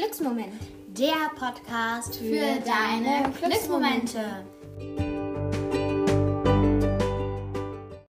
[0.00, 0.54] Glücksmoment.
[0.98, 4.46] Der Podcast für deine Glücksmomente.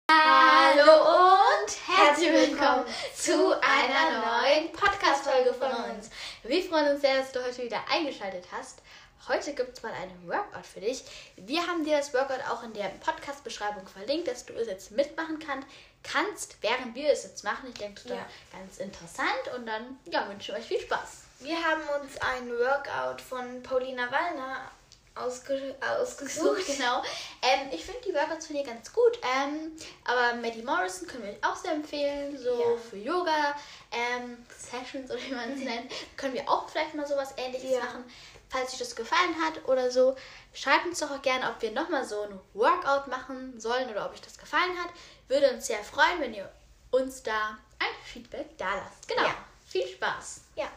[0.09, 6.09] Hallo und herzlich willkommen zu einer neuen Podcast-Folge von uns.
[6.43, 8.82] Wir freuen uns sehr, dass du heute wieder eingeschaltet hast.
[9.28, 11.04] Heute gibt es mal einen Workout für dich.
[11.36, 15.39] Wir haben dir das Workout auch in der Podcast-Beschreibung verlinkt, dass du es jetzt mitmachen
[15.39, 15.66] kann,
[16.04, 17.68] kannst, während wir es jetzt machen.
[17.68, 18.26] Ich denke, das ist Ja.
[18.58, 21.23] ganz interessant und dann ja, wünsche ich euch viel Spaß.
[21.41, 24.69] Wir haben uns ein Workout von Paulina Wallner
[25.15, 26.65] ausge ausgesucht.
[26.67, 27.01] genau.
[27.41, 29.19] Ähm, ich finde die Workouts von ihr ganz gut.
[29.23, 29.71] Ähm,
[30.05, 32.38] aber Maddie Morrison können wir euch auch sehr empfehlen.
[32.38, 32.77] So Ja.
[32.77, 33.55] für Yoga,
[33.91, 37.80] ähm, Sessions oder wie man es nennt, können wir auch vielleicht mal sowas ähnliches Ja.
[37.80, 38.05] machen.
[38.50, 40.16] Falls euch das gefallen hat oder so,
[40.53, 44.14] schreibt uns doch auch gerne, ob wir nochmal so ein Workout machen sollen oder ob
[44.14, 44.89] euch das gefallen hat.
[45.28, 46.50] Würde uns sehr freuen, wenn ihr
[46.92, 49.08] uns da ein Feedback da lasst.
[49.08, 49.23] Genau.
[49.23, 49.36] Ja.
[49.67, 50.42] Viel Spaß.
[50.55, 50.67] Ja.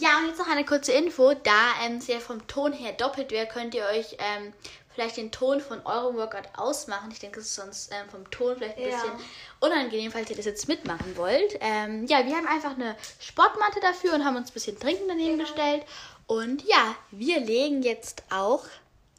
[0.00, 1.34] Ja, und jetzt noch eine kurze Info.
[1.34, 4.52] Da ähm, es ja vom Ton her doppelt wäre, könnt ihr euch ähm,
[4.94, 7.10] vielleicht den Ton von eurem Workout ausmachen.
[7.10, 8.90] Ich denke, es ist sonst ähm, vom Ton vielleicht ein Ja.
[8.90, 9.12] bisschen
[9.60, 11.56] unangenehm, falls ihr das jetzt mitmachen wollt.
[11.60, 15.38] Ähm, ja, wir haben einfach eine Sportmatte dafür und haben uns ein bisschen Trinken daneben
[15.38, 15.44] Genau.
[15.44, 15.84] gestellt.
[16.26, 18.64] Und ja, wir legen jetzt auch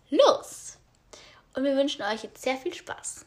[0.09, 0.77] los.
[1.55, 3.25] Und wir wünschen euch jetzt sehr viel Spaß.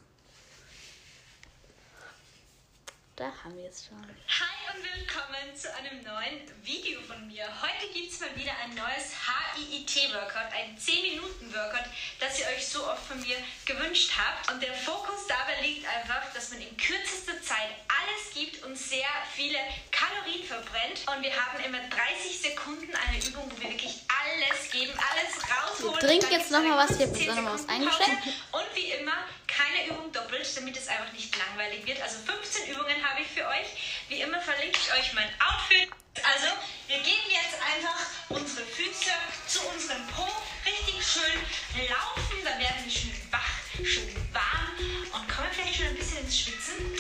[3.14, 4.00] Da haben wir es schon.
[4.00, 7.44] Hi und willkommen zu einem neuen Video von mir.
[7.60, 11.84] Heute gibt es mal wieder ein neues HIIT-Workout, ein 10-Minuten-Workout,
[12.20, 14.50] das ihr euch so oft von mir gewünscht habt.
[14.50, 19.12] Und der Fokus dabei liegt einfach, dass man in kürzester Zeit alles gibt und sehr
[19.34, 19.58] viele
[19.90, 21.04] Kalorien verbrennt.
[21.14, 26.00] Und wir haben immer 30 Sekunden eine Übung, wo wir wirklich alles geben, alles rausholen.
[26.00, 26.96] Trinken Dann jetzt gibt's noch mal eine was.
[26.96, 28.08] Hier kurze ist noch mal was 10 Sekunden Pause.
[28.08, 28.26] eingeschenkt.
[28.52, 32.00] Und wie immer, keine Übung doppelt, damit es einfach nicht langweilig wird.
[32.00, 33.68] Also 15 Übungen habe ich für euch.
[34.08, 35.90] Wie immer verlinke ich euch mein Outfit.
[36.22, 36.48] Also,
[36.88, 37.98] wir geben jetzt einfach
[38.30, 39.10] unsere Füße
[39.46, 40.26] zu unserem Po
[40.64, 42.44] richtig schön laufen.
[42.44, 43.52] Dann werden wir schön wach,
[43.84, 44.76] schön warm
[45.12, 46.91] und kommen vielleicht schon ein bisschen ins Schwitzen.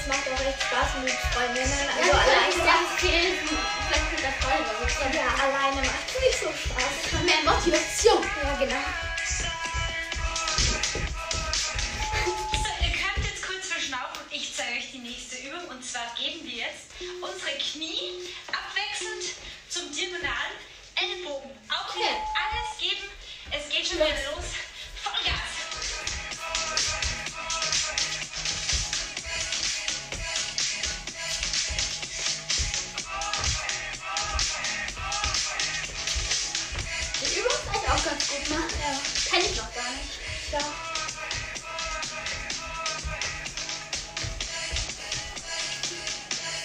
[0.00, 1.88] Das macht auch echt Spaß mit Freundinnen.
[2.00, 7.22] Also alleine, ganz viel vielleicht mit der Freundin ja, alleine macht es nicht so Spaß.
[7.22, 8.24] Mehr Motivation.
[8.42, 9.09] Ja, genau.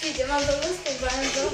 [0.06, 1.30] Sieht immer so lustig sein.
[1.34, 1.50] So.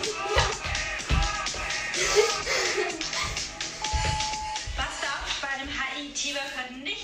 [4.76, 7.01] Was darf bei einem HIIT-Workout nicht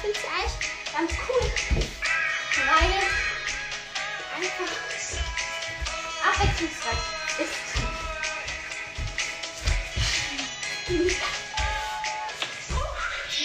[0.00, 1.44] finde sie eigentlich ganz cool.
[2.66, 4.72] Weil sie einfach
[6.24, 7.04] abwechslungsreich
[7.38, 7.64] ist.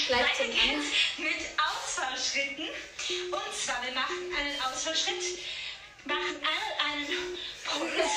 [0.08, 2.70] Bleibt zum geht's mit Ausfallschritten.
[3.32, 5.40] Und zwar, wir machen einen Ausfallschritt,
[6.06, 8.12] machen einmal einen Puls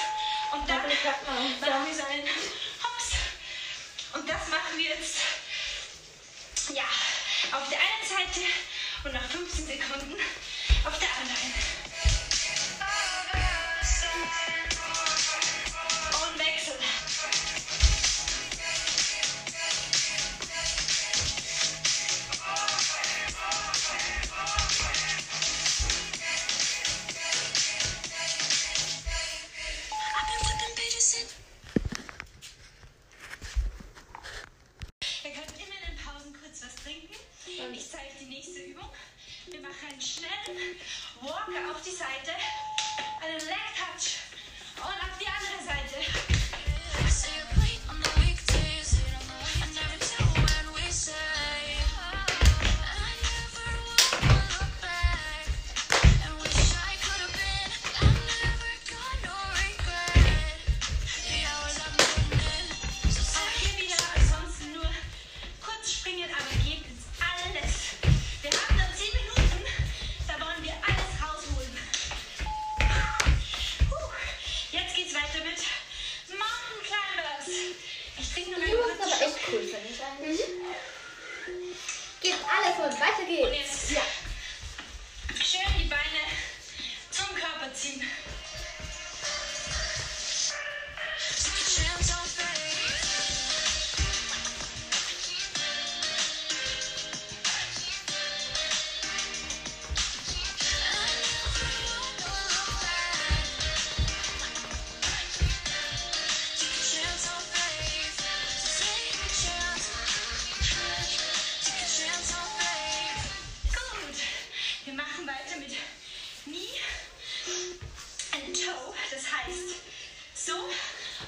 [0.52, 2.26] und dann machen wir so einen
[2.82, 3.08] Hops.
[4.14, 5.18] Und das machen wir jetzt,
[6.74, 6.84] ja,
[7.50, 8.46] auf der einen Seite
[9.04, 10.14] und nach 15 Sekunden
[10.84, 11.82] auf der anderen.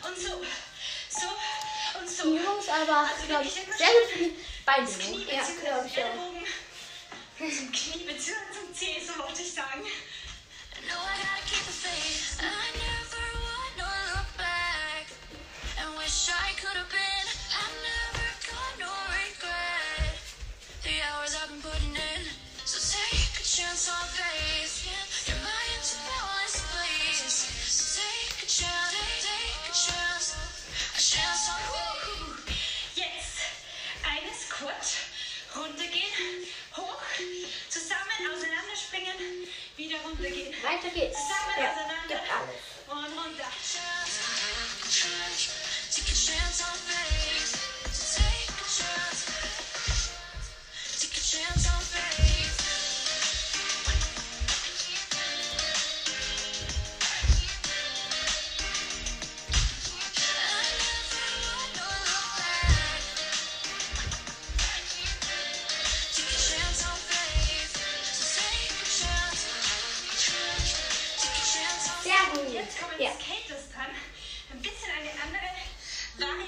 [0.03, 0.43] und so.
[1.09, 1.29] So
[1.99, 2.37] und so.
[2.37, 5.19] Die Jungs aber, also, glaube ich, sehr gut für die Beindehnung.
[5.19, 5.25] Ne?
[5.25, 7.55] Knie, ja, glaube ich auch.
[7.57, 8.33] Zum Knie bzw.
[8.53, 9.85] zum Zeh, so wollte ich sagen.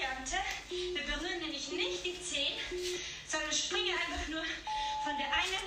[0.06, 0.37] Variante.
[0.70, 2.55] Wir berühren nämlich nicht die Zehen,
[3.26, 4.43] sondern springen einfach nur
[5.05, 5.67] von der einen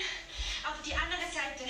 [0.63, 1.69] auf die andere Seite.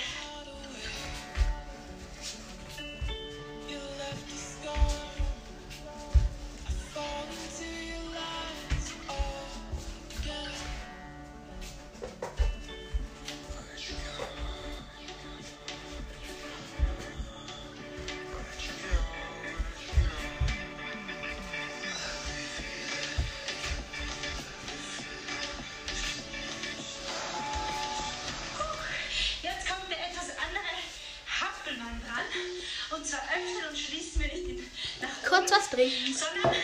[35.50, 36.14] uns was trinken.
[36.14, 36.54] Sondern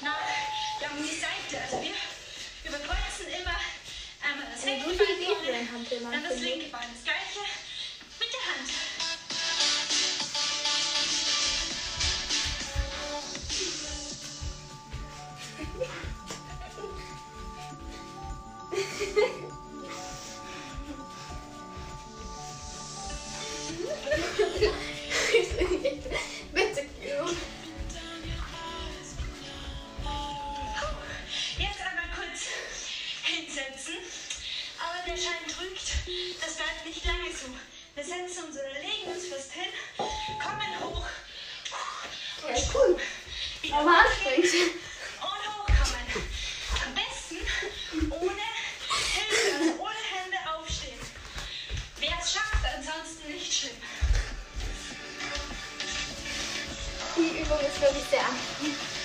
[0.00, 0.14] na,
[0.80, 1.62] ja, um die Seite.
[1.62, 1.94] Also wir
[2.64, 3.56] überkreuzen immer
[4.22, 6.88] einmal das, das linke Bein vorne, dann das linke Bein.
[38.12, 41.06] setzen uns oder legen uns fest hin, kommen hoch
[42.42, 42.98] und ja, cool.
[43.72, 44.74] Aber anstrengend.
[45.20, 46.06] und hochkommen.
[46.84, 48.42] Am besten ohne
[49.14, 50.98] Hilfe, also ohne Hände aufstehen.
[51.98, 53.76] Wer es schafft, ansonsten nicht schlimm.
[57.16, 59.01] Die Übung ist wirklich sehr anstrengend.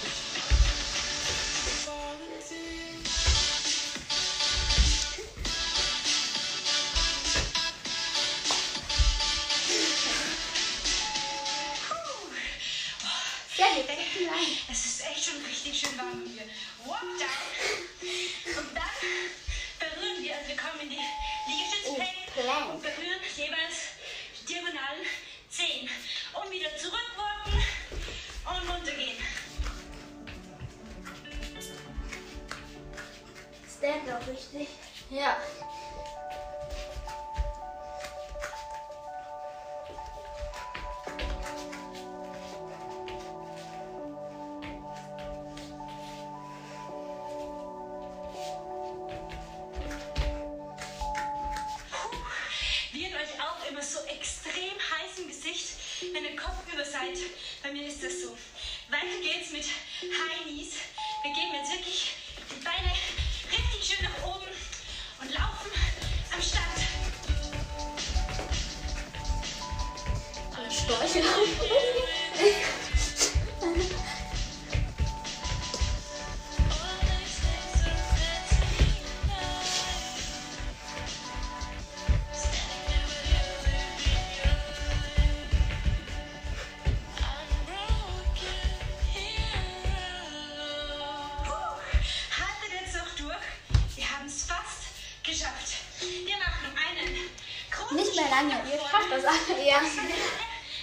[99.27, 99.67] Alle.
[99.67, 99.81] Ja.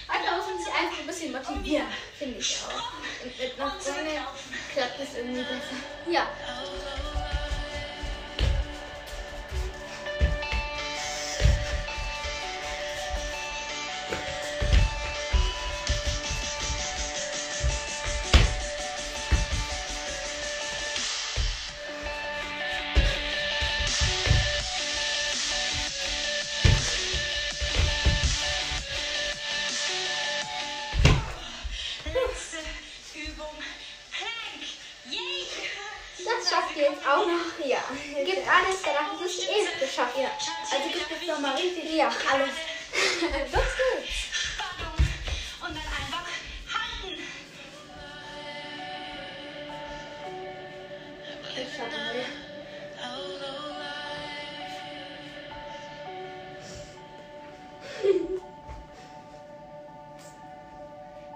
[0.07, 1.87] Manchmal muss man sich einfach ein bisschen motivieren,
[2.19, 2.93] finde ich auch.
[3.25, 4.25] Und mit einer Zunge
[4.73, 6.11] klappt es irgendwie besser.
[6.11, 6.29] Ja.
[51.57, 52.15] Ich schaffe mal.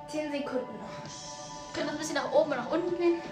[0.08, 1.72] Zehn Sekunden noch.
[1.72, 3.22] Könnt noch ein bisschen nach oben und nach unten gehen.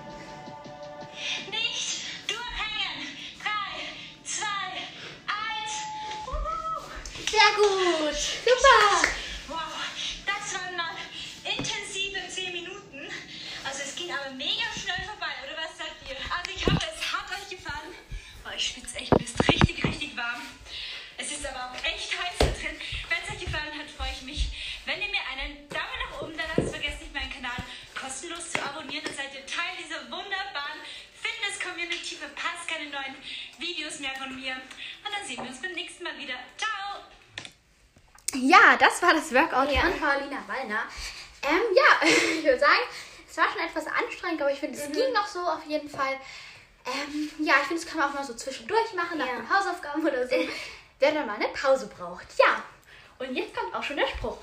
[38.43, 39.81] Ja, das war das Workout Ja.
[39.83, 40.83] von Paulina Wallner.
[41.43, 42.83] Ähm, ja, ich würde sagen,
[43.29, 46.15] es war schon etwas anstrengend, aber ich finde, es ging noch so auf jeden Fall.
[46.87, 49.35] Ähm, ja, ich finde, das kann man auch mal so zwischendurch machen, nach Ja.
[49.37, 50.37] den Hausaufgaben oder so,
[50.99, 52.27] wer dann mal eine Pause braucht.
[52.39, 52.63] Ja,
[53.19, 54.39] und jetzt kommt auch schon der Spruch.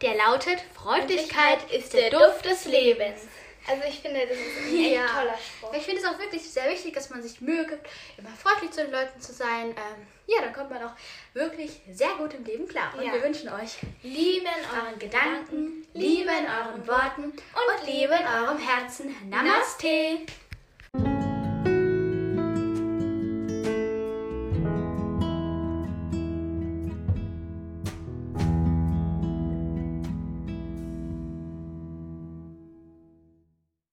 [0.00, 3.20] Der lautet, Freundlichkeit ist der Duft des Lebens.
[3.68, 5.06] Also ich finde, das ist ein echt Ja.
[5.06, 5.72] toller Spruch.
[5.74, 7.86] Ich finde es auch wirklich sehr wichtig, dass man sich Mühe gibt,
[8.18, 9.70] immer freundlich zu den Leuten zu sein.
[9.70, 10.92] Ähm, ja, dann kommt man auch
[11.34, 12.92] wirklich sehr gut im Leben klar.
[12.96, 13.12] Und Ja.
[13.12, 18.58] wir wünschen euch Liebe in euren Gedanken, Liebe in euren Worten und Liebe in eurem
[18.58, 19.14] Herzen.
[19.28, 20.20] Namaste.